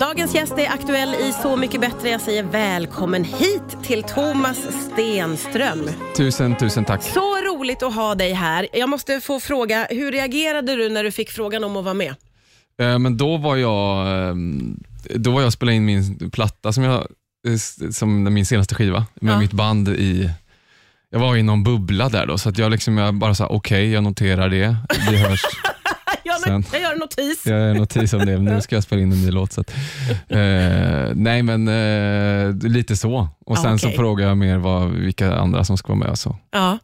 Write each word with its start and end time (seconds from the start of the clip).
Dagens 0.00 0.34
gäst 0.34 0.52
är 0.58 0.68
aktuell 0.68 1.08
i 1.14 1.32
Så 1.42 1.56
mycket 1.56 1.80
bättre. 1.80 2.08
Jag 2.08 2.20
säger 2.20 2.42
välkommen 2.42 3.24
hit 3.24 3.62
till 3.82 4.02
Thomas 4.02 4.58
Stenström. 4.92 5.90
Tusen, 6.16 6.56
tusen 6.56 6.84
tack. 6.84 7.02
Så 7.02 7.20
roligt 7.36 7.82
att 7.82 7.94
ha 7.94 8.14
dig 8.14 8.32
här. 8.32 8.68
Jag 8.72 8.88
måste 8.88 9.20
få 9.20 9.40
fråga, 9.40 9.86
hur 9.90 10.12
reagerade 10.12 10.76
du 10.76 10.88
när 10.88 11.04
du 11.04 11.10
fick 11.12 11.30
frågan 11.30 11.64
om 11.64 11.76
att 11.76 11.84
vara 11.84 11.94
med? 11.94 12.14
Eh, 12.80 12.98
Men 12.98 13.16
då 13.16 13.36
var 13.36 13.56
jag 13.56 14.08
ehm, 14.30 14.80
då 15.14 15.30
var 15.30 15.40
jag 15.40 15.46
och 15.46 15.52
spelade 15.52 15.76
in 15.76 15.84
min 15.84 16.30
platta, 16.30 16.72
som, 16.72 16.84
jag, 16.84 16.94
eh, 17.48 17.90
som 17.92 18.34
min 18.34 18.46
senaste 18.46 18.74
skiva, 18.74 19.06
med 19.20 19.34
Ja. 19.34 19.38
mitt 19.38 19.52
band 19.52 19.88
i 19.88 20.30
jag 21.10 21.18
var 21.20 21.36
i 21.36 21.42
någon 21.42 21.62
bubbla 21.64 22.08
där 22.08 22.26
då, 22.26 22.38
så 22.38 22.48
att 22.48 22.58
jag, 22.58 22.70
liksom, 22.70 22.98
jag 22.98 23.14
bara 23.14 23.34
sa 23.34 23.46
okej, 23.46 23.90
jag 23.92 24.02
noterar 24.04 24.48
det. 24.48 24.76
Vi 25.10 25.16
hörs. 25.16 25.42
Jag, 26.46 26.64
Sen- 26.64 26.64
jag 26.72 26.82
gör 26.82 26.92
en 26.92 26.98
notis. 26.98 27.46
Jag 27.46 27.58
gör 27.60 27.68
en 27.68 27.76
notis 27.76 28.12
om 28.12 28.26
det, 28.26 28.38
nu 28.38 28.60
ska 28.60 28.76
jag 28.76 28.82
spela 28.82 29.02
in 29.02 29.12
en 29.12 29.22
ny 29.22 29.30
låt. 29.30 29.52
Så 29.52 29.60
att, 29.60 29.70
eh, 30.28 30.38
nej, 31.14 31.42
men 31.42 31.68
eh, 31.68 32.68
lite 32.70 32.96
så. 32.96 33.28
Och 33.46 33.58
Ah, 33.58 33.62
Sen 33.62 33.74
okej. 33.74 33.78
så 33.78 33.96
frågade 33.96 34.28
jag 34.28 34.36
mer 34.38 34.56
vad, 34.58 34.90
vilka 34.90 35.34
andra 35.36 35.64
som 35.64 35.78
ska 35.78 35.88
vara 35.88 35.98
med. 35.98 36.08
och 36.08 36.18
Så, 36.18 36.36
Ja. 36.50 36.78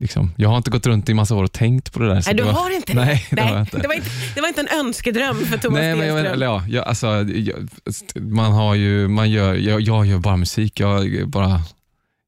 liksom. 0.00 0.32
Jag 0.36 0.48
har 0.48 0.56
inte 0.56 0.70
gått 0.70 0.86
runt 0.86 1.08
i 1.08 1.14
massa 1.14 1.34
år 1.34 1.44
och 1.44 1.52
tänkt 1.52 1.92
på 1.92 1.98
det 2.00 2.08
där. 2.08 2.22
Nej, 2.26 2.34
du 2.34 2.42
var, 2.42 2.52
har 2.52 2.76
inte 2.76 2.92
det? 2.92 3.00
Nej, 3.04 3.26
det 3.30 3.40
har 3.42 3.50
jag 3.52 3.60
inte. 3.60 3.78
Det, 3.78 3.88
var 3.88 3.94
inte 3.94 4.10
det 4.34 4.40
var 4.40 4.48
inte 4.48 4.60
en 4.60 4.78
önskedröm 4.80 5.36
för 5.36 5.58
Thomas 5.58 5.80
Nej, 5.80 5.94
men 5.96 6.06
jag, 6.08 6.18
eller 6.26 6.46
ja, 6.46 6.62
jag, 6.68 6.84
alltså, 6.88 7.06
jag, 7.22 7.68
man 8.14 8.52
har 8.52 8.74
ju, 8.74 9.08
man 9.08 9.30
gör, 9.30 9.54
jag, 9.54 9.80
jag 9.80 10.06
gör 10.06 10.18
bara 10.18 10.36
musik. 10.36 10.80
Jag, 10.80 11.28
bara, 11.28 11.60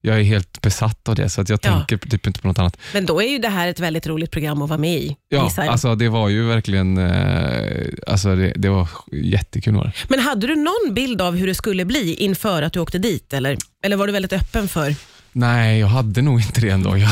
jag 0.06 0.18
är 0.20 0.22
helt 0.22 0.62
besatt 0.62 1.08
av 1.08 1.14
det, 1.14 1.28
så 1.28 1.40
att 1.40 1.48
jag 1.48 1.58
Ja. 1.62 1.72
tänker 1.86 2.08
typ 2.08 2.26
inte 2.26 2.40
på 2.40 2.48
något 2.48 2.58
annat. 2.58 2.76
Men 2.92 3.06
då 3.06 3.22
är 3.22 3.28
ju 3.28 3.38
det 3.38 3.48
här 3.48 3.68
ett 3.68 3.80
väldigt 3.80 4.06
roligt 4.06 4.30
program 4.30 4.62
att 4.62 4.68
vara 4.68 4.78
med 4.78 4.94
i. 4.98 5.16
Ja, 5.28 5.50
alltså, 5.56 5.94
det 5.94 6.08
var 6.08 6.28
ju 6.28 6.46
verkligen 6.46 6.98
eh, 6.98 7.86
alltså, 8.06 8.36
det, 8.36 8.52
det 8.56 8.68
var 8.68 8.88
jättekul. 9.12 9.74
Var. 9.74 9.92
Men 10.08 10.18
hade 10.20 10.46
du 10.46 10.56
någon 10.56 10.94
bild 10.94 11.22
av 11.22 11.36
hur 11.36 11.46
det 11.46 11.54
skulle 11.54 11.84
bli 11.84 12.14
inför 12.14 12.62
att 12.62 12.72
du 12.72 12.80
åkte 12.80 12.98
dit? 12.98 13.32
Eller, 13.32 13.56
eller 13.84 13.96
var 13.96 14.06
du 14.06 14.12
väldigt 14.12 14.32
öppen 14.32 14.68
för? 14.68 14.94
Nej, 15.32 15.78
jag 15.80 15.86
hade 15.86 16.22
nog 16.22 16.40
inte 16.40 16.60
det 16.60 16.68
ändå. 16.70 16.96
Jag, 16.98 17.10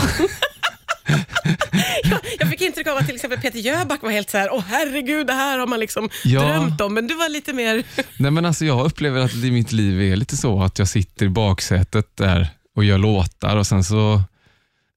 Jag, 2.05 2.19
jag 2.39 2.49
fick 2.51 2.61
intryck 2.61 2.87
av 2.87 2.97
att 2.97 3.07
till 3.07 3.15
exempel 3.15 3.41
Peter 3.41 3.59
Jöback 3.59 4.03
var 4.03 4.11
helt 4.11 4.31
så 4.31 4.39
här, 4.39 4.49
åh 4.53 4.63
herregud, 4.69 5.27
det 5.27 5.33
här 5.33 5.59
har 5.59 5.67
man 5.67 5.81
liksom 5.81 6.09
Ja. 6.25 6.41
drömt 6.43 6.81
om. 6.81 6.95
Men 6.95 7.07
du 7.07 7.15
var 7.15 7.29
lite 7.29 7.53
mer... 7.53 7.83
nej, 8.19 8.31
men 8.31 8.45
alltså, 8.45 8.65
jag 8.65 8.87
upplever 8.87 9.21
att 9.21 9.35
i 9.35 9.51
mitt 9.51 9.73
liv 9.73 10.03
är 10.03 10.17
lite 10.17 10.37
så 10.37 10.63
att 10.63 10.79
jag 10.79 10.89
sitter 10.89 11.27
i 11.27 11.29
baksätet 11.29 12.07
där 12.17 12.49
och 12.77 12.85
gör 12.85 12.99
låtar 12.99 13.57
och 13.57 13.67
sen 13.67 13.85
så 13.85 14.23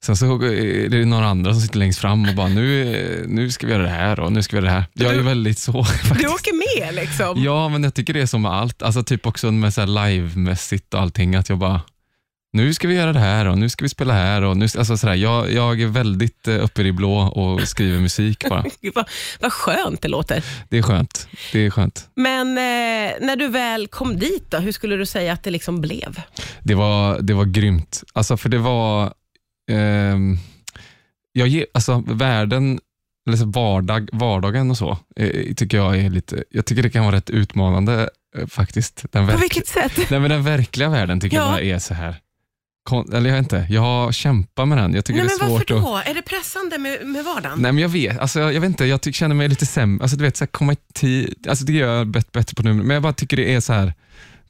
Sen 0.04 0.16
så 0.16 0.42
är 0.42 0.88
det 0.88 1.04
några 1.04 1.26
andra 1.28 1.52
som 1.52 1.60
sitter 1.60 1.78
längst 1.78 1.98
fram 1.98 2.28
och 2.28 2.34
bara, 2.34 2.48
nu, 2.48 3.24
nu 3.28 3.50
ska 3.50 3.66
vi 3.66 3.72
göra 3.72 3.82
det 3.82 3.88
här 3.88 4.20
och 4.20 4.32
nu 4.32 4.42
ska 4.42 4.56
vi 4.56 4.62
göra 4.62 4.72
det 4.74 4.78
här. 4.78 4.84
Jag 4.92 5.12
är 5.12 5.16
Du- 5.16 5.22
väldigt 5.22 5.58
så 5.58 5.84
faktiskt. 5.84 6.14
Du 6.22 6.28
åker 6.28 6.84
med 6.86 6.94
liksom. 6.94 7.42
Ja, 7.44 7.68
men 7.68 7.84
jag 7.84 7.94
tycker 7.94 8.14
det 8.14 8.20
är 8.20 8.26
som 8.26 8.42
med 8.42 8.52
allt. 8.52 8.82
Alltså 8.82 9.02
typ 9.02 9.26
också 9.26 9.50
med 9.52 9.74
så 9.74 9.80
här 9.80 9.88
livemässigt 10.08 10.94
och 10.94 11.00
allting. 11.00 11.34
Att 11.34 11.48
jag 11.48 11.58
bara, 11.58 11.80
nu 12.52 12.74
ska 12.74 12.88
vi 12.88 12.94
göra 12.94 13.12
det 13.12 13.18
här 13.20 13.46
och 13.46 13.58
nu 13.58 13.68
ska 13.68 13.84
vi 13.84 13.88
spela 13.88 14.14
här. 14.14 14.42
Och 14.42 14.56
nu, 14.56 14.64
alltså 14.78 14.96
så 14.96 15.06
där, 15.06 15.14
jag, 15.14 15.52
jag 15.52 15.80
är 15.80 15.86
väldigt 15.86 16.48
eh, 16.48 16.64
uppe 16.64 16.80
i 16.80 16.84
det 16.84 16.92
blå 16.92 17.16
och 17.18 17.68
skriver 17.68 17.98
musik 18.00 18.48
bara. 18.48 18.64
Vad, 18.94 19.08
vad 19.40 19.52
skönt 19.52 20.02
det 20.02 20.08
låter. 20.08 20.44
Det 20.68 20.78
är 20.78 20.82
skönt. 20.82 21.28
Det 21.52 21.66
är 21.66 21.70
skönt. 21.70 22.08
Men 22.14 22.48
eh, 22.48 23.12
när 23.26 23.36
du 23.36 23.48
väl 23.48 23.86
kom 23.86 24.18
dit, 24.18 24.44
då, 24.50 24.58
hur 24.58 24.72
skulle 24.72 24.96
du 24.96 25.06
säga 25.06 25.32
att 25.32 25.42
det 25.42 25.50
liksom 25.50 25.80
blev? 25.80 26.20
Det 26.68 26.74
var, 26.74 27.18
det 27.20 27.34
var 27.34 27.44
grymt. 27.44 28.02
Alltså 28.12 28.36
för 28.36 28.48
det 28.48 28.58
var, 28.58 29.12
ehm, 29.70 30.36
jag 31.32 31.64
alltså 31.74 32.02
världen, 32.06 32.80
eller 33.28 33.36
så 33.38 33.44
vardag, 33.46 34.08
vardagen 34.12 34.70
och 34.70 34.76
så, 34.78 34.98
eh, 35.16 35.54
tycker 35.54 35.76
jag 35.76 35.98
är 35.98 36.10
lite, 36.10 36.44
jag 36.50 36.66
tycker 36.66 36.82
det 36.82 36.90
kan 36.90 37.04
vara 37.04 37.16
rätt 37.16 37.30
utmanande 37.30 38.10
eh, 38.38 38.46
faktiskt. 38.46 39.04
Den 39.12 39.26
På 39.26 39.32
verk- 39.32 39.42
vilket 39.42 39.66
sätt? 39.66 39.92
Nej 40.10 40.20
men 40.20 40.30
den 40.30 40.44
verkliga 40.44 40.88
världen 40.88 41.20
tycker 41.20 41.36
Ja. 41.36 41.42
jag 41.42 41.52
bara 41.52 41.60
är 41.62 41.78
så 41.78 41.94
här. 41.94 42.16
Kon- 42.88 43.12
eller 43.14 43.30
jag 43.30 43.36
vet 43.36 43.42
inte, 43.44 43.66
jag 43.70 43.80
har 43.80 44.12
kämpat 44.12 44.68
med 44.68 44.78
den. 44.78 44.94
Jag 44.94 45.04
tycker 45.04 45.18
Nej, 45.20 45.28
det 45.28 45.34
är 45.34 45.38
men 45.38 45.50
varför 45.50 45.66
svårt 45.66 45.78
att... 45.78 46.04
då? 46.06 46.10
Är 46.10 46.14
det 46.14 46.22
pressande 46.22 46.78
med, 46.78 47.06
med 47.06 47.24
vardagen? 47.24 47.58
Nej 47.62 47.72
men 47.72 47.82
jag 47.82 47.88
vet, 47.88 48.18
alltså, 48.18 48.40
jag, 48.40 48.52
jag 48.54 48.60
vet 48.60 48.68
inte, 48.68 48.84
jag 48.84 49.00
tycker, 49.00 49.16
känner 49.16 49.34
mig 49.34 49.48
lite 49.48 49.66
sämre. 49.66 50.02
Alltså, 50.02 50.16
du 50.16 50.24
vet, 50.24 50.36
så 50.36 50.44
här, 50.44 50.46
komma 50.46 50.72
i 50.72 50.76
tid, 50.94 51.46
alltså, 51.48 51.64
det 51.64 51.72
gör 51.72 51.96
jag 51.98 52.06
bet- 52.06 52.32
bättre 52.32 52.54
på 52.54 52.62
nu, 52.62 52.72
men 52.74 52.90
jag 52.90 53.02
bara 53.02 53.12
tycker 53.12 53.36
det 53.36 53.54
är 53.54 53.60
så 53.60 53.72
här. 53.72 53.94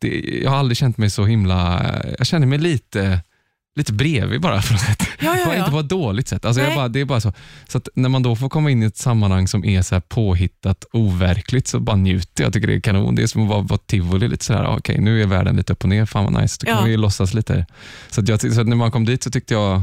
Det, 0.00 0.40
jag 0.42 0.50
har 0.50 0.56
aldrig 0.56 0.76
känt 0.76 0.98
mig 0.98 1.10
så 1.10 1.24
himla, 1.24 1.82
jag 2.18 2.26
känner 2.26 2.46
mig 2.46 2.58
lite 2.58 3.20
lite 3.78 3.92
bredvid 3.92 4.40
bara 4.40 4.62
på 4.62 4.72
något 4.72 4.82
sätt. 4.82 5.02
Ja, 5.20 5.36
ja, 5.36 5.54
ja. 5.54 5.58
Inte 5.58 5.70
på 5.70 5.80
ett 5.80 5.88
dåligt 5.88 6.28
sätt. 6.28 6.44
Alltså 6.44 6.62
bara, 6.74 6.88
det 6.88 7.00
är 7.00 7.04
bara 7.04 7.20
så. 7.20 7.32
Så 7.68 7.80
när 7.94 8.08
man 8.08 8.22
då 8.22 8.36
får 8.36 8.48
komma 8.48 8.70
in 8.70 8.82
i 8.82 8.86
ett 8.86 8.96
sammanhang 8.96 9.48
som 9.48 9.64
är 9.64 9.82
så 9.82 9.94
här 9.94 10.00
påhittat, 10.00 10.84
overkligt, 10.92 11.68
så 11.68 11.80
bara 11.80 11.96
njuter 11.96 12.44
jag. 12.44 12.52
Tycker 12.52 12.66
det 12.66 12.74
är 12.74 12.80
kanon. 12.80 13.14
Det 13.14 13.22
är 13.22 13.26
som 13.26 13.42
att 13.42 13.48
vara 13.48 13.64
på 13.64 13.76
tivoli. 13.76 14.28
Lite 14.28 14.44
så 14.44 14.52
här, 14.52 14.64
ah, 14.64 14.76
okej, 14.76 15.00
nu 15.00 15.22
är 15.22 15.26
världen 15.26 15.56
lite 15.56 15.72
upp 15.72 15.82
och 15.82 15.88
ner. 15.88 16.06
Fan 16.06 16.24
vad 16.24 16.42
nice. 16.42 16.56
Då 16.60 16.72
kan 16.72 16.84
vi 16.84 16.96
låtsas 16.96 17.34
lite. 17.34 17.66
Så, 18.10 18.22
jag, 18.26 18.54
så 18.54 18.62
när 18.62 18.76
man 18.76 18.90
kom 18.90 19.04
dit 19.04 19.22
så 19.22 19.30
tyckte 19.30 19.54
jag, 19.54 19.82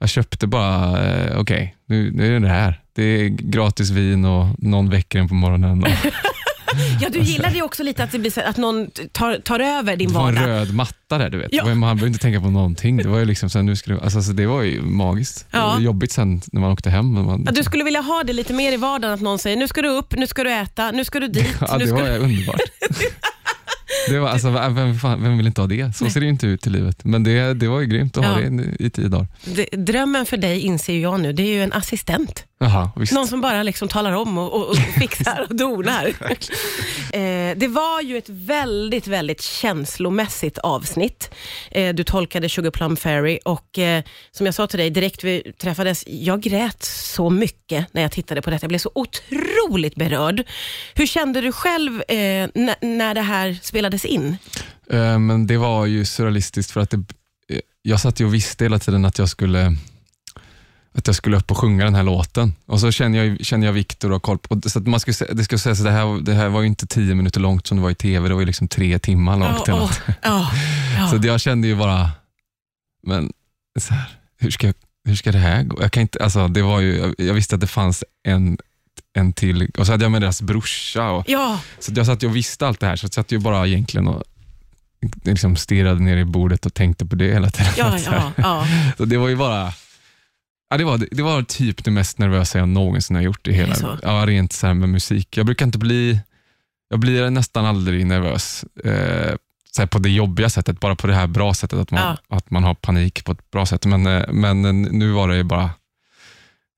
jag 0.00 0.08
köpte 0.08 0.46
bara, 0.46 1.02
eh, 1.06 1.38
okej, 1.38 1.76
nu, 1.86 2.10
nu 2.10 2.26
är 2.26 2.30
det 2.32 2.38
det 2.46 2.52
här. 2.52 2.80
Det 2.92 3.02
är 3.02 3.28
gratis 3.28 3.90
vin 3.90 4.24
och 4.24 4.46
någon 4.58 4.90
väcker 4.90 5.18
en 5.18 5.28
på 5.28 5.34
morgonen. 5.34 5.82
Och 5.82 5.88
Ja, 7.00 7.08
du 7.12 7.18
gillade 7.18 7.54
ju 7.54 7.62
också 7.62 7.82
lite 7.82 8.04
att, 8.04 8.12
det 8.12 8.18
blir 8.18 8.30
så, 8.30 8.40
att 8.40 8.56
någon 8.56 8.90
tar, 9.12 9.38
tar 9.38 9.60
över 9.60 9.96
din 9.96 10.08
det 10.08 10.14
var 10.14 10.28
en 10.28 10.34
vardag. 10.34 10.48
röd 10.48 10.74
matta 10.74 11.18
där, 11.18 11.30
du 11.30 11.38
vet. 11.38 11.48
Ja. 11.52 11.64
Man 11.64 11.80
behöver 11.80 12.06
inte 12.06 12.18
tänka 12.18 12.40
på 12.40 12.50
någonting. 12.50 12.96
Det 12.96 13.08
var 13.08 13.18
ju 13.18 13.24
liksom 13.24 13.50
så 13.50 13.58
här, 13.58 13.62
nu 13.62 13.74
du, 13.86 14.00
alltså, 14.00 14.22
så 14.22 14.32
det 14.32 14.46
var 14.46 14.62
ju 14.62 14.82
magiskt. 14.82 15.46
Det 15.50 15.56
Ja. 15.56 15.66
var 15.72 15.80
jobbigt 15.80 16.12
sen 16.12 16.40
när 16.52 16.60
man 16.60 16.72
åkte 16.72 16.90
hem. 16.90 17.12
Man, 17.12 17.42
Ja, 17.46 17.52
du 17.52 17.62
skulle 17.64 17.84
vilja 17.84 18.00
ha 18.00 18.22
det 18.24 18.32
lite 18.32 18.52
mer 18.52 18.72
i 18.72 18.76
vardagen, 18.76 19.14
att 19.14 19.20
någon 19.20 19.38
säger 19.38 19.56
nu 19.56 19.68
ska 19.68 19.82
du 19.82 19.88
upp, 19.88 20.14
nu 20.16 20.26
ska 20.26 20.44
du 20.44 20.52
äta, 20.52 20.90
nu 20.90 21.04
ska 21.04 21.20
du 21.20 21.28
dit. 21.38 21.56
Ja, 21.60 21.72
nu 21.72 21.78
det 21.78 21.86
ska 21.86 21.96
var 21.96 22.04
du... 22.04 22.16
underbart. 22.18 22.60
Det 24.08 24.18
var, 24.18 24.28
alltså, 24.28 24.50
vem, 24.50 24.98
fan, 24.98 25.22
vem 25.22 25.36
vill 25.36 25.46
inte 25.46 25.60
ha 25.60 25.68
det? 25.68 25.96
Så 25.96 26.10
ser 26.10 26.20
det 26.20 26.26
ju 26.26 26.30
inte 26.32 26.46
ut 26.46 26.66
i 26.66 26.70
livet. 26.70 27.04
Men 27.04 27.24
det, 27.24 27.54
det 27.54 27.68
var 27.68 27.80
ju 27.80 27.86
grymt 27.86 28.16
att 28.18 28.24
ha 28.24 28.40
Ja. 28.40 28.50
det 28.50 28.84
i 28.84 28.90
tio 28.90 29.08
dagar. 29.08 29.26
Det- 29.44 29.68
Drömmen 29.76 30.26
för 30.26 30.36
dig 30.36 30.60
inser 30.60 30.92
ju 30.92 31.00
jag 31.00 31.20
nu, 31.20 31.32
det 31.32 31.42
är 31.42 31.54
ju 31.54 31.62
en 31.62 31.72
assistent. 31.72 32.44
Jaha. 32.58 32.90
Någon 33.12 33.26
som 33.28 33.40
bara 33.40 33.62
liksom 33.62 33.88
talar 33.88 34.12
om 34.12 34.38
och, 34.38 34.52
och, 34.52 34.68
och 34.70 34.76
fixar 34.98 35.46
och 35.50 35.56
donar. 35.56 36.06
eh, 37.12 37.56
det 37.56 37.68
var 37.68 38.00
ju 38.02 38.18
ett 38.18 38.28
väldigt, 38.28 39.06
väldigt 39.06 39.42
känslomässigt 39.42 40.58
avsnitt. 40.58 41.30
Eh, 41.70 41.94
du 41.94 42.04
tolkade 42.04 42.48
Sugar 42.48 42.70
Plum 42.70 42.96
Fairy 42.96 43.38
och 43.44 43.78
eh, 43.78 44.02
som 44.30 44.46
jag 44.46 44.54
sa 44.54 44.66
till 44.66 44.78
dig 44.78 44.90
direkt 44.90 45.24
vi 45.24 45.52
träffades, 45.58 46.04
jag 46.06 46.40
grät 46.40 46.82
så 46.82 47.30
mycket 47.30 47.86
när 47.94 48.02
jag 48.02 48.12
tittade 48.12 48.42
på 48.42 48.50
detta. 48.50 48.64
Jag 48.64 48.68
blev 48.68 48.78
så 48.78 48.90
otroligt 48.94 49.94
berörd. 49.94 50.42
Hur 50.94 51.06
kände 51.06 51.40
du 51.40 51.52
själv 51.52 52.02
eh, 52.08 52.48
när 52.80 53.14
det 53.14 53.20
här 53.22 53.58
spelades 53.62 54.04
in? 54.04 54.36
Eh, 54.90 55.18
Men 55.18 55.46
det 55.46 55.56
var 55.56 55.86
ju 55.86 56.04
surrealistiskt 56.04 56.70
för 56.72 56.80
att 56.80 56.90
det, 56.90 56.96
eh, 57.50 57.58
jag 57.82 58.00
satt 58.00 58.20
ju 58.20 58.24
och 58.26 58.34
visste 58.34 58.64
hela 58.64 58.78
tiden 58.78 59.04
att 59.04 59.18
jag 59.18 59.28
skulle 59.28 59.76
att 60.98 61.06
jag 61.06 61.16
skulle 61.16 61.36
upp 61.36 61.50
och 61.50 61.58
sjunga 61.58 61.84
den 61.84 61.94
här 61.94 62.02
låten. 62.02 62.54
Och 62.66 62.80
så 62.80 62.90
känner 62.90 63.24
jag, 63.24 63.46
känner 63.46 63.66
jag 63.66 63.72
Viktor 63.72 64.12
och 64.12 64.22
koll 64.22 64.38
på... 64.38 64.60
Så 64.68 64.78
att 64.78 64.86
man 64.86 65.00
skulle, 65.00 65.32
det 65.32 65.44
ska 65.44 65.58
sägas 65.58 65.78
att 65.78 65.84
det 65.84 65.90
här, 65.90 66.20
det 66.22 66.34
här 66.34 66.48
var 66.48 66.60
ju 66.60 66.66
inte 66.66 66.86
tio 66.86 67.14
minuter 67.14 67.40
långt 67.40 67.66
som 67.66 67.76
det 67.76 67.82
var 67.82 67.90
i 67.90 67.94
tv, 67.94 68.28
det 68.28 68.34
var 68.34 68.40
ju 68.40 68.46
liksom 68.46 68.68
tre 68.68 68.98
timmar 68.98 69.38
långt. 69.38 69.66
något. 69.66 70.00
åh, 70.06 70.14
ja, 70.22 70.50
ja. 70.98 71.08
Så 71.08 71.26
jag 71.26 71.40
kände 71.40 71.68
ju 71.68 71.76
bara, 71.76 72.10
men 73.06 73.32
så 73.80 73.94
här, 73.94 74.16
hur, 74.38 74.50
ska, 74.50 74.72
hur 75.04 75.16
ska 75.16 75.32
det 75.32 75.38
här 75.38 75.62
gå? 75.62 75.82
Jag, 75.82 75.92
kan 75.92 76.00
inte, 76.00 76.24
alltså, 76.24 76.48
det 76.48 76.62
var 76.62 76.80
ju, 76.80 77.14
jag, 77.18 77.34
visste 77.34 77.54
att 77.54 77.60
det 77.60 77.66
fanns 77.66 78.04
en, 78.22 78.58
en 79.12 79.32
till, 79.32 79.70
och 79.78 79.86
så 79.86 79.92
hade 79.92 80.04
jag 80.04 80.12
med 80.12 80.22
deras 80.22 80.42
brorsa. 80.42 81.10
Och, 81.10 81.24
ja, 81.28 81.60
så 81.78 81.92
jag 81.94 82.06
satt 82.06 82.22
och 82.22 82.36
visste 82.36 82.66
allt 82.66 82.80
det 82.80 82.86
här, 82.86 82.96
så 82.96 83.04
jag 83.04 83.12
satt 83.12 83.32
ju 83.32 83.38
bara 83.38 83.66
egentligen 83.66 84.08
och 84.08 84.22
liksom 85.22 85.56
stirrade 85.56 86.00
ner 86.00 86.16
i 86.16 86.24
bordet 86.24 86.66
och 86.66 86.74
tänkte 86.74 87.06
på 87.06 87.16
det 87.16 87.32
hela 87.32 87.50
tiden. 87.50 87.72
ja, 87.76 87.98
ja, 88.06 88.32
ja. 88.36 88.66
Så 88.96 89.04
det 89.04 89.16
var 89.16 89.28
ju 89.28 89.36
bara, 89.36 89.72
ja, 90.74 90.78
det, 90.78 90.84
var, 90.84 91.06
det 91.10 91.22
var 91.22 91.42
typ 91.42 91.84
det 91.84 91.90
mest 91.90 92.18
nervösa 92.18 92.58
jag 92.58 92.68
någonsin 92.68 93.16
har 93.16 93.22
gjort 93.22 93.46
i 93.46 93.52
hela, 93.52 93.74
så? 93.74 93.98
ja, 94.02 94.24
rent 94.26 94.52
så 94.52 94.66
här 94.66 94.74
med 94.74 94.88
musik. 94.88 95.36
Jag 95.36 95.46
brukar 95.46 95.66
inte 95.66 95.78
bli, 95.78 96.20
jag 96.90 96.98
blir 96.98 97.30
nästan 97.30 97.66
aldrig 97.66 98.06
nervös 98.06 98.64
eh, 98.84 99.34
så 99.76 99.86
på 99.86 99.98
det 99.98 100.10
jobbiga 100.10 100.50
sättet, 100.50 100.80
bara 100.80 100.96
på 100.96 101.06
det 101.06 101.14
här 101.14 101.26
bra 101.26 101.54
sättet, 101.54 101.78
att 101.78 101.90
man, 101.90 102.16
att 102.28 102.50
man 102.50 102.64
har 102.64 102.74
panik 102.74 103.24
på 103.24 103.32
ett 103.32 103.50
bra 103.50 103.66
sätt. 103.66 103.86
Men, 103.86 104.06
eh, 104.06 104.22
men 104.28 104.64
eh, 104.64 104.72
nu 104.72 105.10
var 105.10 105.28
det 105.28 105.36
ju 105.36 105.42
bara 105.42 105.70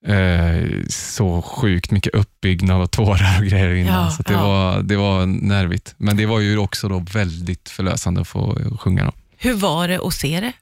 eh, 0.06 0.64
så 0.88 1.42
sjukt 1.42 1.90
mycket 1.90 2.14
uppbyggnad 2.14 2.82
och 2.82 2.90
tårar 2.90 3.38
och 3.38 3.46
grejer 3.46 3.74
innan, 3.74 4.04
Ja, 4.04 4.10
så 4.10 4.22
det, 4.22 4.32
ja. 4.32 4.46
var, 4.46 4.82
det 4.82 4.96
var 4.96 5.26
nervigt. 5.26 5.94
Men 5.96 6.16
det 6.16 6.26
var 6.26 6.40
ju 6.40 6.58
också 6.58 6.88
då 6.88 6.98
väldigt 6.98 7.68
förlösande 7.68 8.20
att 8.20 8.28
få 8.28 8.58
sjunga. 8.80 9.04
Då. 9.04 9.12
Hur 9.36 9.54
var 9.54 9.88
det 9.88 10.00
att 10.00 10.14
se 10.14 10.40
det 10.40 10.52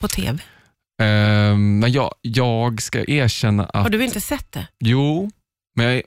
på 0.00 0.08
TV? 0.08 0.38
Ehm, 1.00 1.78
men 1.78 1.92
jag, 1.92 2.14
jag 2.22 2.82
ska 2.82 3.04
erkänna 3.04 3.64
att... 3.64 3.82
Har 3.82 3.90
du 3.90 4.04
inte 4.04 4.20
sett 4.20 4.52
det? 4.52 4.66
Jo, 4.80 5.30
men 5.76 5.86
jag 5.86 5.94
är, 5.94 6.02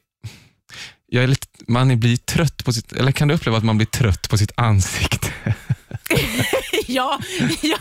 jag 1.07 1.23
är 1.23 1.27
lite, 1.27 1.47
man 1.67 1.99
blir 1.99 2.17
trött 2.17 2.65
på 2.65 2.73
sitt... 2.73 2.91
Eller 2.91 3.11
kan 3.11 3.27
du 3.27 3.33
uppleva 3.33 3.57
att 3.57 3.63
man 3.63 3.77
blir 3.77 3.87
trött 3.87 4.29
på 4.29 4.37
sitt 4.37 4.51
ansikte? 4.55 5.27
ja, 6.87 7.19
ja, 7.61 7.77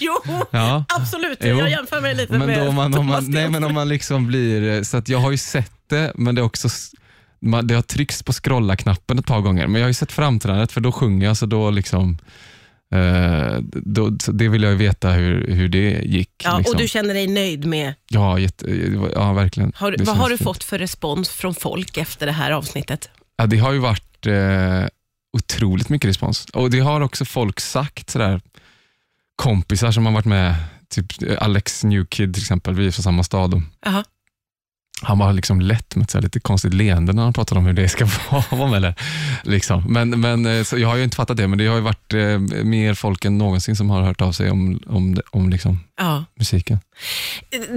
jo, 0.00 0.18
Ja. 0.50 0.84
absolut. 0.88 1.38
Jo. 1.40 1.58
Jag 1.58 1.70
jämför 1.70 2.00
mig 2.00 2.14
lite 2.14 2.38
Men, 2.38 2.46
med 2.46 2.66
då 2.66 2.72
man, 2.72 2.94
om 2.94 3.06
man, 3.06 3.24
nej, 3.28 3.48
men 3.50 3.64
om 3.64 3.74
man 3.74 3.88
liksom 3.88 4.26
blir... 4.26 4.82
Så 4.82 4.96
att 4.96 5.08
jag 5.08 5.18
har 5.18 5.30
ju 5.30 5.36
sett 5.36 5.72
det, 5.86 6.12
men 6.14 6.34
det 6.34 6.40
är 6.40 6.44
också... 6.44 6.68
man, 7.40 7.66
det 7.66 7.74
har 7.74 7.82
tryckts 7.82 8.22
på 8.22 8.32
scrolla-knappen 8.32 9.18
ett 9.18 9.26
par 9.26 9.40
gånger, 9.40 9.66
men 9.66 9.80
jag 9.80 9.86
har 9.86 9.90
ju 9.90 9.94
sett 9.94 10.12
framträdandet 10.12 10.72
för 10.72 10.80
då 10.80 10.92
sjunger 10.92 11.26
jag, 11.26 11.36
så 11.36 11.46
då 11.46 11.70
liksom 11.70 12.18
då, 13.72 14.08
det 14.10 14.48
vill 14.48 14.62
jag 14.62 14.70
veta 14.72 15.10
hur, 15.10 15.46
hur 15.46 15.68
det 15.68 16.02
gick. 16.04 16.30
Ja, 16.44 16.58
liksom. 16.58 16.74
Och 16.74 16.80
du 16.80 16.88
känner 16.88 17.14
dig 17.14 17.26
nöjd 17.26 17.64
med... 17.64 17.94
Ja, 18.08 18.38
jätte, 18.38 18.90
ja 19.14 19.32
verkligen. 19.32 19.72
Har, 19.76 19.96
vad 19.98 20.16
har 20.16 20.30
du 20.30 20.38
fint. 20.38 20.44
fått 20.44 20.64
för 20.64 20.78
respons 20.78 21.28
från 21.28 21.54
folk 21.54 21.96
efter 21.96 22.26
det 22.26 22.32
här 22.32 22.50
avsnittet? 22.50 23.10
Ja, 23.36 23.46
det 23.46 23.58
har 23.58 23.72
ju 23.72 23.78
varit 23.78 24.26
eh, 24.26 24.86
otroligt 25.36 25.88
mycket 25.88 26.08
respons. 26.08 26.46
Och 26.52 26.70
Det 26.70 26.80
har 26.80 27.00
också 27.00 27.24
folk 27.24 27.60
sagt, 27.60 28.10
sådär, 28.10 28.40
kompisar 29.36 29.92
som 29.92 30.06
har 30.06 30.12
varit 30.12 30.24
med, 30.24 30.54
typ 30.88 31.06
Alex 31.38 31.84
Newkid 31.84 32.34
till 32.34 32.42
exempel, 32.42 32.74
vi 32.74 32.86
är 32.86 32.90
från 32.90 33.02
samma 33.02 33.22
stad. 33.22 33.62
-huh 33.84 34.04
han 35.02 35.18
var 35.18 35.32
liksom 35.32 35.60
lätt 35.60 35.96
med 35.96 36.04
ett 36.04 36.22
lite 36.22 36.40
konstigt 36.40 36.74
leende 36.74 37.12
när 37.12 37.22
han 37.22 37.32
pratade 37.32 37.58
om 37.58 37.66
hur 37.66 37.72
det 37.72 37.88
ska 37.88 38.08
vara. 38.50 38.76
Eller, 38.76 38.94
liksom. 39.42 39.84
men, 39.88 40.20
men, 40.20 40.46
eh, 40.46 40.66
jag 40.76 40.88
har 40.88 40.96
ju 40.96 41.04
inte 41.04 41.16
fattat 41.16 41.36
det, 41.36 41.48
men 41.48 41.58
det 41.58 41.66
har 41.66 41.76
ju 41.76 41.80
varit 41.80 42.14
eh, 42.14 42.38
mer 42.64 42.94
folk 42.94 43.24
än 43.24 43.38
någonsin 43.38 43.76
som 43.76 43.90
har 43.90 44.02
hört 44.02 44.20
av 44.20 44.32
sig 44.32 44.50
om, 44.50 44.80
om, 44.86 45.20
om 45.30 45.50
liksom, 45.50 45.80
ja. 45.96 46.24
musiken. 46.34 46.78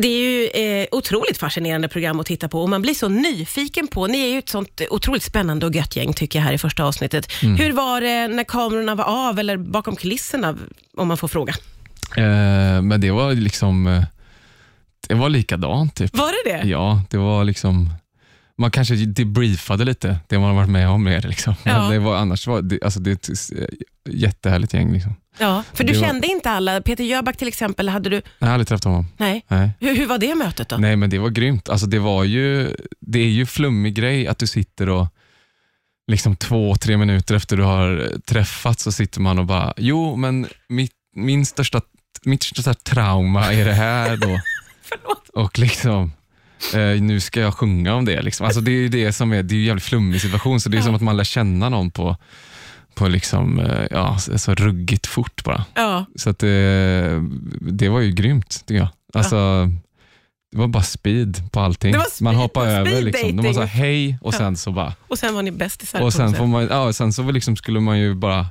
Det 0.02 0.08
är 0.08 0.22
ju 0.22 0.48
eh, 0.48 0.88
otroligt 0.92 1.38
fascinerande 1.38 1.88
program 1.88 2.20
att 2.20 2.26
titta 2.26 2.48
på 2.48 2.62
och 2.62 2.70
man 2.70 2.82
blir 2.82 2.94
så 2.94 3.10
nyfiken 3.10 3.88
på, 3.88 4.08
ni 4.08 4.22
är 4.22 4.28
ju 4.28 4.40
ett 4.40 4.50
sånt 4.50 4.82
otroligt 4.90 5.24
spännande 5.24 5.66
och 5.66 5.76
gött 5.76 5.96
gäng 5.96 6.14
tycker 6.14 6.40
jag 6.40 6.44
här 6.44 6.54
i 6.54 6.58
första 6.58 6.84
avsnittet. 6.84 7.32
Mm. 7.44 7.56
Hur 7.56 7.72
var 7.72 8.02
det 8.02 8.28
när 8.28 8.44
kamerorna 8.44 8.96
var 8.96 9.30
av 9.30 9.40
eller 9.40 9.58
bakom 9.58 9.96
kulisserna, 9.96 10.58
om 10.98 11.08
man 11.08 11.18
får 11.18 11.28
fråga? 11.28 11.54
Eh, 12.18 12.82
men 12.82 13.02
det 13.02 13.12
var 13.12 13.34
liksom 13.34 13.88
eh, 13.88 14.04
det 15.08 15.16
var 15.16 15.30
likadant. 15.30 15.96
Typ. 15.96 16.18
Var 16.18 16.32
det 16.32 16.58
det? 16.58 16.68
Ja, 16.68 17.02
det 17.10 17.18
var 17.18 17.44
liksom 17.44 17.90
man 18.58 18.72
kanske 18.72 18.96
debriefade 18.96 19.86
lite, 19.86 20.20
det 20.28 20.40
man 20.40 20.48
har 20.48 20.56
varit 20.56 20.70
med 20.70 20.90
om 20.90 21.04
mer. 21.04 21.22
Liksom. 21.22 21.56
Ja. 21.64 21.82
Men 21.82 21.92
det 21.92 22.00
var, 22.00 22.16
annars 22.18 22.48
var 22.48 22.62
det, 22.62 22.84
alltså 22.84 23.00
det 23.00 23.12
är 23.12 23.14
ett 23.14 23.30
jättehärligt 24.10 24.74
gäng. 24.74 24.94
Liksom. 24.94 25.16
Ja, 25.38 25.64
för 25.74 25.84
du 25.84 25.94
det 25.94 26.00
kände 26.00 26.28
var... 26.28 26.36
inte 26.36 26.52
alla. 26.52 26.82
Peter 26.82 27.04
Jöback 27.04 27.38
till 27.38 27.48
exempel, 27.48 27.90
hade 27.90 28.10
du... 28.10 28.22
Jag 28.40 28.48
har 28.48 28.54
aldrig 28.54 28.68
träffat 28.68 28.84
honom. 28.84 29.08
Nej. 29.18 29.46
Nej. 29.48 29.72
Hur, 29.80 29.96
hur 29.96 30.08
var 30.08 30.18
det 30.18 30.36
mötet 30.36 30.70
då? 30.70 30.78
Nej, 30.78 30.96
men 30.96 31.10
det 31.10 31.20
var 31.20 31.30
grymt. 31.30 31.70
Alltså, 31.70 31.88
det, 31.88 32.00
var 32.00 32.24
ju, 32.24 32.76
det 33.00 33.20
är 33.20 33.30
ju 33.30 33.46
flummig 33.46 33.94
grej 33.94 34.28
att 34.28 34.38
du 34.38 34.48
sitter 34.48 34.90
och 34.90 35.08
liksom 36.08 36.36
två, 36.36 36.76
tre 36.76 36.98
minuter 36.98 37.36
efter 37.36 37.58
du 37.58 37.64
har 37.64 38.12
träffats 38.26 38.84
så 38.84 38.92
sitter 38.92 39.22
man 39.22 39.40
och 39.40 39.46
bara, 39.46 39.74
jo, 39.78 40.16
men 40.16 40.48
mitt, 40.68 40.92
min 41.16 41.46
största, 41.46 41.82
mitt 42.24 42.44
största 42.44 42.74
trauma 42.74 43.54
är 43.54 43.66
det 43.66 43.74
här 43.74 44.18
då. 44.18 44.40
Förlåt. 44.86 45.30
Och 45.34 45.60
liksom, 45.60 46.12
eh, 46.74 47.02
nu 47.02 47.20
ska 47.20 47.40
jag 47.40 47.54
sjunga 47.54 47.96
om 47.96 48.06
det. 48.06 48.22
Liksom. 48.22 48.46
Alltså 48.46 48.62
det 48.62 48.72
är 48.72 48.82
ju 48.82 48.90
det 48.90 49.14
som 49.14 49.34
är, 49.34 49.44
det 49.44 49.56
är 49.56 49.58
en 49.58 49.64
jävligt 49.64 49.84
flummig 49.84 50.22
situation, 50.22 50.60
så 50.62 50.70
det 50.70 50.78
är 50.78 50.80
ja. 50.80 50.86
som 50.86 50.96
att 50.96 51.02
man 51.02 51.18
lär 51.18 51.24
känna 51.24 51.70
någon 51.70 51.92
på, 51.92 52.18
på 52.94 53.08
liksom, 53.08 53.60
eh, 53.60 53.88
ja, 53.92 54.18
så 54.18 54.56
ruggigt 54.56 55.08
fort 55.08 55.44
bara. 55.44 55.66
Ja. 55.74 56.06
Så 56.16 56.30
att 56.30 56.40
det, 56.40 57.24
det 57.62 57.90
var 57.90 58.00
ju 58.00 58.12
grymt 58.12 58.64
tycker 58.66 58.80
jag. 58.80 58.90
Alltså, 59.14 59.36
ja. 59.36 59.70
Det 60.56 60.60
var 60.60 60.68
bara 60.68 60.84
speed 60.84 61.52
på 61.52 61.60
allting. 61.60 61.94
Speed, 61.94 62.22
man 62.22 62.36
hoppar 62.36 62.68
över. 62.68 63.02
Liksom. 63.02 63.36
De 63.36 63.46
var 63.46 63.54
så 63.54 63.62
hej 63.62 64.18
och 64.22 64.34
sen 64.34 64.58
så 64.58 64.72
bara... 64.72 64.94
Och 65.08 65.20
sen 65.20 65.36
var 65.36 65.44
ni 65.44 65.52
bästisar. 65.52 66.02
Och 66.02 66.14
sen, 66.14 66.34
får 66.34 66.46
man, 66.46 66.68
ja, 66.68 66.94
sen 66.94 67.14
så 67.14 67.32
liksom 67.32 67.56
skulle 67.56 67.80
man 67.80 68.00
ju 68.00 68.14
bara 68.14 68.48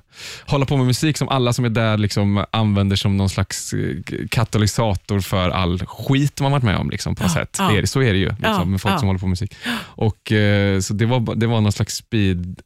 hålla 0.46 0.66
på 0.66 0.76
med 0.76 0.86
musik 0.86 1.18
som 1.18 1.28
alla 1.28 1.52
som 1.52 1.64
är 1.64 1.68
där 1.68 1.98
liksom 1.98 2.44
använder 2.50 2.96
som 2.96 3.16
någon 3.16 3.30
slags 3.30 3.72
eh, 3.72 3.96
katalysator 4.30 5.20
för 5.20 5.50
all 5.50 5.86
skit 5.86 6.40
man 6.40 6.52
varit 6.52 6.64
med 6.64 6.76
om. 6.76 6.90
Liksom, 6.90 7.14
på 7.14 7.24
ja, 7.24 7.28
sätt. 7.28 7.56
Ja. 7.58 7.68
Det 7.68 7.78
är, 7.78 7.86
så 7.86 8.02
är 8.02 8.12
det 8.12 8.18
ju 8.18 8.28
liksom, 8.28 8.70
med 8.70 8.80
folk 8.80 8.98
som 8.98 9.08
håller 9.08 9.20
på 9.20 9.26
med 9.26 9.30
musik. 9.30 9.54
Och, 9.76 10.32
eh, 10.32 10.80
så 10.80 10.94
det 10.94 11.06
var, 11.06 11.34
det 11.34 11.46
var 11.46 11.60
någon 11.60 11.72
slags 11.72 11.94
speed 11.94 12.60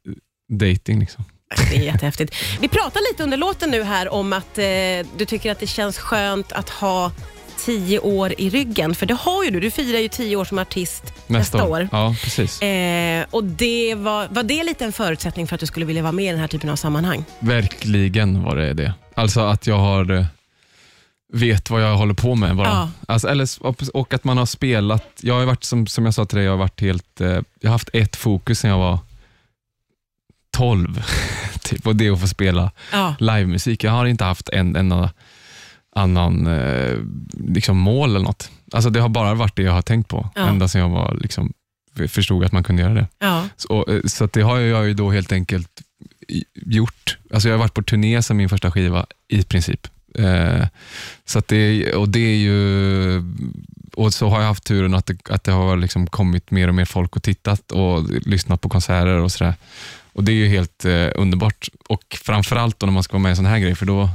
dating. 0.52 1.00
Liksom. 1.00 1.24
Det 1.70 1.76
är 1.76 1.82
jättehäftigt. 1.82 2.34
Vi 2.60 2.68
pratar 2.68 3.12
lite 3.12 3.22
under 3.22 3.36
låten 3.36 3.70
nu 3.70 3.82
här 3.82 4.08
om 4.12 4.32
att 4.32 4.58
eh, 4.58 4.64
du 5.16 5.24
tycker 5.26 5.52
att 5.52 5.60
det 5.60 5.66
känns 5.66 5.98
skönt 5.98 6.52
att 6.52 6.68
ha 6.68 7.12
tio 7.58 7.98
år 7.98 8.34
i 8.38 8.50
ryggen, 8.50 8.94
för 8.94 9.06
det 9.06 9.14
har 9.14 9.44
ju 9.44 9.50
du. 9.50 9.60
Du 9.60 9.70
firar 9.70 9.98
ju 9.98 10.08
tio 10.08 10.36
år 10.36 10.44
som 10.44 10.58
artist 10.58 11.02
nästa, 11.04 11.32
nästa 11.58 11.64
år. 11.64 11.88
Ja, 11.92 12.14
precis. 12.22 12.62
Eh, 12.62 13.26
och 13.30 13.44
det 13.44 13.94
var, 13.94 14.28
var 14.28 14.42
det 14.42 14.64
lite 14.64 14.84
en 14.84 14.92
förutsättning 14.92 15.46
för 15.46 15.54
att 15.54 15.60
du 15.60 15.66
skulle 15.66 15.86
vilja 15.86 16.02
vara 16.02 16.12
med 16.12 16.24
i 16.24 16.30
den 16.30 16.40
här 16.40 16.48
typen 16.48 16.70
av 16.70 16.76
sammanhang? 16.76 17.24
Verkligen 17.38 18.42
var 18.42 18.56
det 18.56 18.72
det. 18.74 18.94
Alltså 19.14 19.40
att 19.40 19.66
jag 19.66 19.78
har 19.78 20.10
eh, 20.10 20.24
vet 21.32 21.70
vad 21.70 21.82
jag 21.82 21.96
håller 21.96 22.14
på 22.14 22.34
med 22.34 22.56
bara. 22.56 22.68
Ja. 22.68 22.90
Alltså, 23.08 23.28
eller, 23.28 23.48
och 23.96 24.14
att 24.14 24.24
man 24.24 24.38
har 24.38 24.46
spelat. 24.46 25.06
Jag 25.20 25.34
har 25.34 25.44
varit, 25.44 25.64
som, 25.64 25.86
som 25.86 26.04
jag 26.04 26.14
sa 26.14 26.24
till 26.24 26.36
dig, 26.36 26.44
jag 26.44 26.52
har 26.52 26.58
varit 26.58 26.80
helt, 26.80 27.20
eh, 27.20 27.28
jag 27.60 27.70
har 27.70 27.72
haft 27.72 27.90
ett 27.92 28.16
fokus 28.16 28.60
sen 28.60 28.70
jag 28.70 28.78
var 28.78 28.98
12. 30.50 31.04
typ, 31.62 31.86
och 31.86 31.96
det 31.96 32.06
är 32.06 32.12
att 32.12 32.20
få 32.20 32.28
spela 32.28 32.70
ja. 32.92 33.14
livemusik. 33.18 33.84
Jag 33.84 33.92
har 33.92 34.06
inte 34.06 34.24
haft 34.24 34.48
en 34.48 34.76
enda 34.76 35.10
annan 35.98 36.46
eh, 36.46 36.96
liksom 37.48 37.76
mål 37.76 38.10
eller 38.10 38.24
något. 38.24 38.50
Alltså 38.72 38.90
det 38.90 39.00
har 39.00 39.08
bara 39.08 39.34
varit 39.34 39.56
det 39.56 39.62
jag 39.62 39.72
har 39.72 39.82
tänkt 39.82 40.08
på, 40.08 40.30
ja. 40.34 40.48
ända 40.48 40.68
sedan 40.68 40.80
jag 40.80 40.88
var, 40.88 41.18
liksom, 41.20 41.52
förstod 42.08 42.44
att 42.44 42.52
man 42.52 42.64
kunde 42.64 42.82
göra 42.82 42.94
det. 42.94 43.06
Ja. 43.18 43.48
Så, 43.56 43.86
eh, 43.88 44.00
så 44.04 44.26
det 44.26 44.40
har 44.40 44.58
jag 44.58 44.86
ju 44.86 44.94
då 44.94 45.10
helt 45.10 45.32
enkelt 45.32 45.82
gjort. 46.54 47.18
Alltså 47.32 47.48
jag 47.48 47.54
har 47.54 47.58
varit 47.58 47.74
på 47.74 47.82
turné 47.82 48.22
sen 48.22 48.36
min 48.36 48.48
första 48.48 48.70
skiva, 48.70 49.06
i 49.28 49.42
princip. 49.42 49.86
Eh, 50.14 50.66
så 51.24 51.42
det, 51.46 51.94
och 51.94 52.08
det 52.08 52.20
är 52.20 52.36
ju 52.36 53.22
och 53.98 54.14
så 54.14 54.28
har 54.28 54.40
jag 54.40 54.46
haft 54.46 54.64
turen 54.64 54.94
att 54.94 55.06
det, 55.06 55.30
att 55.30 55.44
det 55.44 55.52
har 55.52 55.76
liksom 55.76 56.06
kommit 56.06 56.50
mer 56.50 56.68
och 56.68 56.74
mer 56.74 56.84
folk 56.84 57.16
och 57.16 57.22
tittat 57.22 57.72
och 57.72 58.10
lyssnat 58.10 58.60
på 58.60 58.68
konserter 58.68 59.18
och 59.18 59.32
sådär. 59.32 59.54
Och 60.12 60.24
Det 60.24 60.32
är 60.32 60.36
ju 60.36 60.48
helt 60.48 60.84
eh, 60.84 61.08
underbart. 61.14 61.68
Och 61.88 62.18
framförallt 62.24 62.78
då 62.78 62.86
när 62.86 62.92
man 62.92 63.02
ska 63.02 63.12
vara 63.12 63.22
med 63.22 63.28
i 63.28 63.30
en 63.30 63.36
sån 63.36 63.46
här 63.46 63.58
grej, 63.58 63.74
för 63.74 63.86
då, 63.86 64.08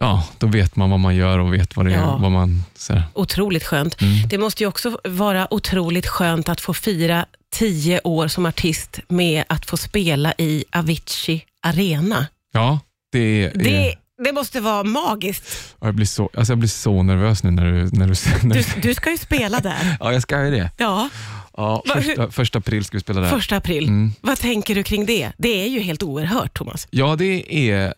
ja, 0.00 0.24
då 0.38 0.46
vet 0.46 0.76
man 0.76 0.90
vad 0.90 1.00
man 1.00 1.16
gör 1.16 1.38
och 1.38 1.54
vet 1.54 1.76
vad 1.76 1.86
det 1.86 1.92
ja. 1.92 2.14
är. 2.14 2.18
Vad 2.18 2.30
man, 2.30 2.64
så. 2.76 3.02
Otroligt 3.12 3.64
skönt. 3.64 4.00
Mm. 4.00 4.28
Det 4.28 4.38
måste 4.38 4.62
ju 4.62 4.68
också 4.68 4.98
vara 5.04 5.54
otroligt 5.54 6.06
skönt 6.06 6.48
att 6.48 6.60
få 6.60 6.74
fira 6.74 7.26
tio 7.52 8.00
år 8.04 8.28
som 8.28 8.46
artist 8.46 9.00
med 9.08 9.44
att 9.46 9.66
få 9.66 9.76
spela 9.76 10.34
i 10.38 10.64
Avicii 10.72 11.44
Arena. 11.62 12.26
Ja, 12.52 12.80
det 13.12 13.18
är... 13.18 13.52
Det, 13.54 13.94
det 14.24 14.32
måste 14.32 14.60
vara 14.60 14.84
magiskt. 14.84 15.76
Jag 15.80 15.94
blir 15.94 16.06
så, 16.06 16.30
alltså 16.34 16.52
jag 16.52 16.58
blir 16.58 16.68
så 16.68 17.02
nervös 17.02 17.42
nu 17.42 17.50
när 17.50 17.64
du... 17.64 17.72
När 17.72 18.06
du, 18.06 18.14
när 18.48 18.54
du, 18.54 18.80
du 18.80 18.94
ska 18.94 19.10
ju 19.10 19.18
spela 19.18 19.60
där. 19.60 19.96
ja, 20.00 20.12
jag 20.12 20.22
ska 20.22 20.44
ju 20.44 20.50
det. 20.50 20.70
Ja. 20.76 21.08
Ja, 21.56 21.82
första, 21.86 22.30
första 22.30 22.58
april 22.58 22.84
ska 22.84 22.96
vi 22.96 23.00
spela 23.00 23.20
där. 23.20 23.30
Första 23.30 23.56
april. 23.56 23.88
Mm. 23.88 24.12
Vad 24.20 24.38
tänker 24.38 24.74
du 24.74 24.82
kring 24.82 25.06
det? 25.06 25.32
Det 25.36 25.62
är 25.64 25.68
ju 25.68 25.80
helt 25.80 26.02
oerhört, 26.02 26.54
Thomas. 26.54 26.88
Ja, 26.90 27.16
det 27.16 27.70
är 27.70 27.94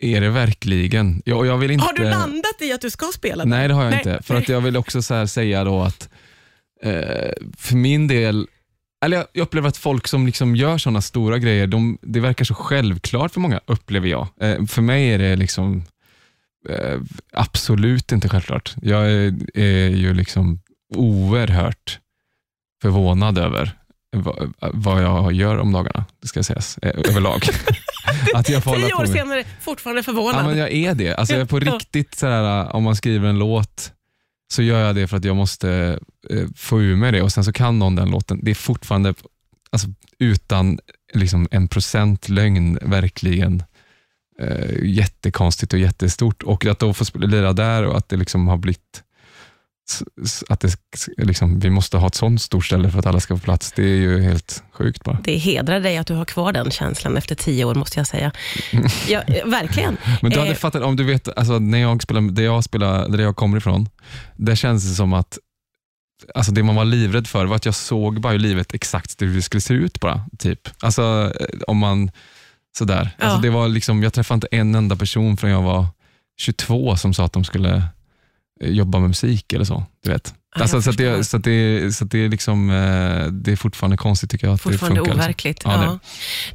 är 0.00 0.20
det 0.20 0.30
verkligen. 0.30 1.22
Jag, 1.24 1.46
jag 1.46 1.58
vill 1.58 1.70
inte... 1.70 1.84
Har 1.84 1.92
du 1.92 2.04
landat 2.04 2.62
i 2.62 2.72
att 2.72 2.80
du 2.80 2.90
ska 2.90 3.06
spela? 3.14 3.44
Nej, 3.44 3.68
det 3.68 3.74
har 3.74 3.82
jag 3.82 3.90
Nej. 3.90 3.98
inte. 3.98 4.22
För 4.22 4.34
att 4.34 4.48
jag 4.48 4.60
vill 4.60 4.76
också 4.76 5.02
så 5.02 5.26
säga 5.26 5.64
då 5.64 5.82
att 5.82 6.08
eh, 6.82 7.32
för 7.56 7.76
min 7.76 8.08
del, 8.08 8.46
eller 9.04 9.16
jag, 9.16 9.26
jag 9.32 9.42
upplever 9.42 9.68
att 9.68 9.76
folk 9.76 10.08
som 10.08 10.26
liksom 10.26 10.56
gör 10.56 10.78
sådana 10.78 11.00
stora 11.00 11.38
grejer, 11.38 11.66
de, 11.66 11.98
det 12.02 12.20
verkar 12.20 12.44
så 12.44 12.54
självklart 12.54 13.32
för 13.32 13.40
många, 13.40 13.60
upplever 13.66 14.08
jag. 14.08 14.28
Eh, 14.40 14.66
för 14.66 14.82
mig 14.82 15.12
är 15.12 15.18
det 15.18 15.36
liksom 15.36 15.84
eh, 16.68 17.00
absolut 17.32 18.12
inte 18.12 18.28
självklart. 18.28 18.74
Jag 18.82 19.12
är, 19.12 19.34
är 19.54 19.88
ju 19.88 20.14
liksom 20.14 20.60
oerhört 20.94 21.98
förvånad 22.82 23.38
över 23.38 23.76
vad, 24.16 24.52
vad 24.58 25.02
jag 25.02 25.32
gör 25.32 25.58
om 25.58 25.72
dagarna, 25.72 26.04
det 26.22 26.28
ska 26.28 26.42
sägas, 26.42 26.78
eh, 26.78 27.10
överlag. 27.10 27.42
att 28.34 28.48
jag 28.48 28.64
får 28.64 28.76
Tio 28.76 28.94
år 28.94 29.06
senare, 29.06 29.44
fortfarande 29.60 30.02
förvånad. 30.02 30.44
Ja, 30.44 30.48
men 30.48 30.58
jag 30.58 30.72
är 30.72 30.94
det. 30.94 31.14
Alltså, 31.14 31.34
jag 31.34 31.40
är 31.40 31.46
på 31.46 31.58
riktigt, 31.58 32.14
sådär, 32.14 32.76
om 32.76 32.82
man 32.82 32.96
skriver 32.96 33.28
en 33.28 33.38
låt, 33.38 33.92
så 34.52 34.62
gör 34.62 34.80
jag 34.86 34.94
det 34.94 35.08
för 35.08 35.16
att 35.16 35.24
jag 35.24 35.36
måste 35.36 35.98
eh, 36.30 36.46
få 36.56 36.82
ur 36.82 36.96
mig 36.96 37.12
det 37.12 37.22
och 37.22 37.32
sen 37.32 37.44
så 37.44 37.52
kan 37.52 37.78
någon 37.78 37.96
den 37.96 38.10
låten. 38.10 38.40
Det 38.42 38.50
är 38.50 38.54
fortfarande, 38.54 39.14
alltså, 39.70 39.88
utan 40.18 40.78
liksom, 41.14 41.48
en 41.50 41.68
procent 41.68 42.28
lögn, 42.28 42.78
verkligen 42.82 43.62
eh, 44.40 44.84
jättekonstigt 44.84 45.72
och 45.72 45.78
jättestort. 45.78 46.42
Och 46.42 46.66
att 46.66 46.78
då 46.78 46.92
få 46.92 47.18
lira 47.18 47.52
där 47.52 47.86
och 47.86 47.96
att 47.96 48.08
det 48.08 48.16
liksom 48.16 48.48
har 48.48 48.56
blivit 48.56 49.02
att 50.48 50.60
det, 50.60 50.76
liksom, 51.16 51.60
vi 51.60 51.70
måste 51.70 51.96
ha 51.96 52.06
ett 52.06 52.14
sånt 52.14 52.42
stort 52.42 52.66
ställe 52.66 52.90
för 52.90 52.98
att 52.98 53.06
alla 53.06 53.20
ska 53.20 53.36
få 53.36 53.44
plats, 53.44 53.72
det 53.72 53.82
är 53.82 53.96
ju 53.96 54.22
helt 54.22 54.62
sjukt 54.72 55.04
bara. 55.04 55.18
Det 55.24 55.36
hedrar 55.36 55.80
dig 55.80 55.96
att 55.96 56.06
du 56.06 56.14
har 56.14 56.24
kvar 56.24 56.52
den 56.52 56.70
känslan 56.70 57.16
efter 57.16 57.34
tio 57.34 57.64
år, 57.64 57.74
måste 57.74 58.00
jag 58.00 58.06
säga. 58.06 58.32
Ja, 59.08 59.22
verkligen. 59.44 59.96
Men 60.22 60.30
du 60.30 60.38
hade 60.38 60.50
eh. 60.50 60.56
fattat, 60.56 60.82
om 60.82 60.96
du 60.96 61.04
vet, 61.04 61.38
alltså, 61.38 61.58
när 61.58 61.78
jag 61.78 62.02
spelar, 62.02 62.20
där, 62.20 62.42
jag 62.42 62.64
spelar, 62.64 63.08
där 63.08 63.18
jag 63.18 63.36
kommer 63.36 63.58
ifrån, 63.58 63.88
där 64.36 64.54
känns 64.54 64.88
det 64.88 64.94
som 64.94 65.12
att 65.12 65.38
Alltså 66.34 66.52
det 66.52 66.62
man 66.62 66.74
var 66.74 66.84
livrädd 66.84 67.26
för 67.26 67.46
var 67.46 67.56
att 67.56 67.64
jag 67.64 67.74
såg 67.74 68.20
bara 68.20 68.34
i 68.34 68.38
livet 68.38 68.74
exakt 68.74 69.22
hur 69.22 69.34
det 69.34 69.42
skulle 69.42 69.60
se 69.60 69.74
ut 69.74 70.00
bara. 70.00 70.24
Typ. 70.38 70.68
Alltså 70.80 71.32
eh, 71.40 71.46
om 71.66 71.78
man, 71.78 72.10
sådär. 72.78 73.10
Ja. 73.18 73.24
Alltså 73.24 73.40
det 73.40 73.50
var 73.50 73.68
liksom, 73.68 74.02
jag 74.02 74.12
träffade 74.12 74.34
inte 74.34 74.46
en 74.50 74.74
enda 74.74 74.96
person 74.96 75.36
förrän 75.36 75.52
jag 75.52 75.62
var 75.62 75.86
22 76.40 76.96
som 76.96 77.14
sa 77.14 77.24
att 77.24 77.32
de 77.32 77.44
skulle 77.44 77.82
jobba 78.60 78.98
med 78.98 79.08
musik 79.08 79.52
eller 79.52 79.64
så. 79.64 79.84
Du 80.04 80.10
vet. 80.10 80.34
Ja, 80.54 80.62
alltså, 80.62 80.82
så, 80.82 80.90
att 80.90 80.96
det, 80.96 81.24
så, 81.24 81.36
att 81.36 81.44
det, 81.44 81.92
så 81.96 82.04
att 82.04 82.10
det, 82.10 82.18
är 82.18 82.28
liksom, 82.28 82.70
eh, 82.70 83.26
det 83.26 83.52
är 83.52 83.56
fortfarande 83.56 83.96
konstigt 83.96 84.30
tycker 84.30 84.46
jag. 84.46 84.54
Att 84.54 84.60
Fortfarande 84.60 85.00
det 85.00 85.04
funkar, 85.04 85.24
overkligt. 85.24 85.58
Liksom. 85.58 85.72
Ja, 85.72 85.84
Ja. 85.84 85.98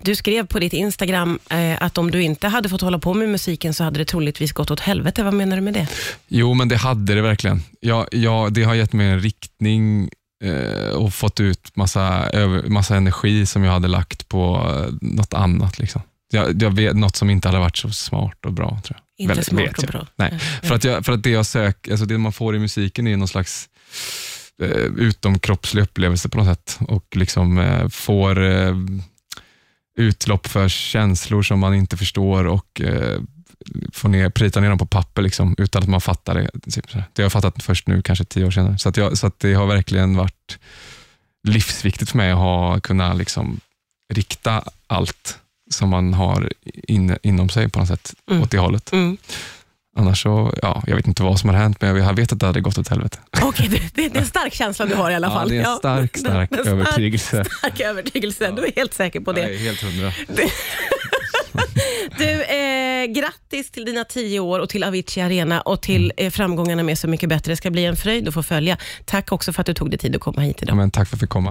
Du 0.01 0.15
skrev 0.15 0.47
på 0.47 0.59
ditt 0.59 0.74
Instagram 0.74 1.39
eh, 1.50 1.77
att 1.79 1.97
om 1.97 2.12
du 2.12 2.21
inte 2.24 2.47
hade 2.47 2.69
fått 2.69 2.81
hålla 2.81 3.00
på 3.00 3.13
med 3.13 3.29
musiken 3.29 3.74
så 3.74 3.83
hade 3.83 4.00
det 4.00 4.05
troligtvis 4.05 4.51
gått 4.53 4.71
åt 4.71 4.79
helvete. 4.79 5.24
Vad 5.24 5.33
menar 5.33 5.55
du 5.55 5.62
med 5.62 5.74
det? 5.74 5.88
Jo, 6.27 6.53
men 6.53 6.67
det 6.67 6.77
hade 6.77 7.15
det 7.15 7.21
verkligen. 7.21 7.62
Jag, 7.79 8.07
jag, 8.12 8.53
det 8.53 8.63
har 8.63 8.74
gett 8.75 8.93
mig 8.93 9.07
en 9.07 9.19
riktning 9.19 10.09
eh, 10.43 10.89
och 10.95 11.13
fått 11.13 11.39
ut 11.39 11.75
massa, 11.75 12.29
över, 12.29 12.63
massa 12.63 12.95
energi 12.95 13.45
som 13.45 13.63
jag 13.63 13.71
hade 13.71 13.88
lagt 13.88 14.29
på 14.29 14.71
eh, 14.75 14.93
något 15.01 15.33
annat. 15.33 15.79
Liksom. 15.79 16.01
Jag, 16.31 16.62
jag 16.63 16.71
vet 16.71 16.95
något 16.95 17.15
som 17.15 17.29
inte 17.29 17.47
hade 17.47 17.59
varit 17.59 17.77
så 17.77 17.89
smart 17.89 18.45
och 18.45 18.53
bra. 18.53 18.69
tror 18.69 18.97
jag. 18.97 19.04
Inte 19.17 19.34
Väl- 19.34 19.43
smart 19.45 19.63
vet 19.63 19.77
och 19.77 19.84
jag. 19.84 19.91
bra. 19.91 20.07
Nej, 20.15 20.39
för 20.39 20.75
att, 20.75 20.84
jag, 20.84 21.05
för 21.05 21.13
att 21.13 21.24
det 21.24 21.29
jag 21.29 21.45
söker, 21.45 21.91
alltså 21.91 22.05
det 22.05 22.17
man 22.17 22.34
får 22.34 22.55
i 22.55 22.60
musiken 22.60 23.07
är 23.07 23.17
någon 23.17 23.27
slags 23.27 23.69
eh, 24.62 24.69
utomkroppslig 24.98 25.81
upplevelse 25.81 26.29
på 26.29 26.38
något 26.38 26.48
sätt 26.48 26.79
och 26.88 27.15
liksom 27.15 27.57
eh, 27.57 27.88
får 27.89 28.43
eh, 28.43 28.75
utlopp 29.98 30.48
för 30.48 30.69
känslor 30.69 31.43
som 31.43 31.60
man 31.60 31.74
inte 31.75 31.98
förstår 31.98 32.45
och 32.48 32.81
eh, 32.81 33.19
får 33.93 34.10
ner, 34.10 34.29
prita 34.29 34.60
ner 34.60 34.69
dem 34.69 34.77
på 34.77 34.86
papper 34.86 35.22
liksom, 35.22 35.55
utan 35.57 35.84
att 35.84 35.89
man 35.89 36.01
fattar 36.01 36.36
det. 36.36 36.72
Typ. 36.72 36.91
Det 36.93 37.22
har 37.22 37.24
jag 37.24 37.31
fattat 37.31 37.63
först 37.63 37.88
nu, 37.88 38.01
kanske 38.01 38.25
tio 38.25 38.45
år 38.45 38.51
senare. 38.51 38.77
Så, 38.77 38.91
jag, 38.95 39.17
så 39.17 39.27
att 39.27 39.39
det 39.39 39.53
har 39.53 39.65
verkligen 39.67 40.17
varit 40.17 40.60
livsviktigt 41.48 42.10
för 42.12 42.17
mig 42.17 42.31
att 42.31 42.38
ha, 42.38 42.79
kunna 42.79 43.13
liksom 43.13 43.60
rikta 44.13 44.63
allt 44.88 45.39
som 45.72 45.89
man 45.89 46.13
har 46.13 46.50
in, 46.88 47.17
inom 47.24 47.50
sig 47.50 47.69
på 47.69 47.79
något 47.79 47.88
sätt 47.88 48.13
Mm. 48.31 48.43
åt 48.43 48.51
det 48.51 48.57
hållet. 48.57 48.91
Mm. 48.91 49.17
Annars 49.98 50.24
så, 50.24 50.53
ja, 50.62 50.84
jag 50.88 50.95
vet 50.95 51.07
inte 51.07 51.24
vad 51.24 51.39
som 51.39 51.50
har 51.50 51.57
hänt, 51.57 51.81
men 51.81 51.95
jag 51.98 52.13
vet 52.13 52.31
att 52.31 52.39
det 52.39 52.45
hade 52.45 52.62
gått 52.62 52.77
åt 52.77 52.88
helvete. 52.88 53.17
Okej, 53.41 53.67
det, 53.67 53.77
det, 53.77 54.10
det 54.10 54.17
är 54.17 54.22
en 54.22 54.27
stark 54.27 54.53
känsla 54.53 54.86
du 54.86 54.95
har 54.95 55.12
i 55.12 55.15
alla 55.15 55.29
fall. 55.29 55.53
Ja, 55.53 55.62
det 55.63 55.67
är 55.69 55.72
en 55.72 55.77
stark, 55.77 56.17
stark 56.17 56.51
en 56.51 56.67
övertygelse. 56.67 57.45
Stark 57.57 57.79
övertygelse, 57.79 58.51
du 58.51 58.65
är 58.65 58.72
helt 58.75 58.93
säker 58.93 59.19
på 59.19 59.31
det. 59.31 59.41
Jag 59.41 59.53
är 59.53 59.57
helt 59.57 59.81
hundra. 59.81 60.12
Du, 62.17 62.43
eh, 62.43 63.05
grattis 63.05 63.72
till 63.72 63.86
dina 63.86 64.03
tio 64.03 64.39
år 64.39 64.60
och 64.60 64.69
till 64.69 64.84
Avicii 64.84 65.22
Arena 65.24 65.62
och 65.62 65.81
till 65.81 66.12
Mm. 66.17 66.27
eh, 66.27 66.31
framgångarna 66.31 66.84
med 66.84 67.00
Så 67.00 67.07
mycket 67.07 67.29
bättre. 67.29 67.51
Det 67.51 67.55
ska 67.57 67.72
bli 67.72 67.86
en 67.86 67.95
fröjd 67.95 68.27
att 68.27 68.34
få 68.34 68.43
följa. 68.43 68.77
Tack 69.05 69.31
också 69.31 69.53
för 69.53 69.62
att 69.62 69.65
du 69.67 69.74
tog 69.74 69.89
dig 69.89 70.00
tid 70.00 70.15
att 70.15 70.22
komma 70.22 70.41
hit 70.41 70.62
idag. 70.62 70.72
Ja, 70.72 70.75
men 70.75 70.91
tack 70.91 71.07
för 71.07 71.15
att 71.15 71.22
jag 71.22 71.27
fick 71.27 71.29
komma. 71.29 71.43